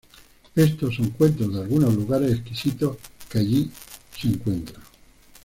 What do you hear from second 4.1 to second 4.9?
se encuentran.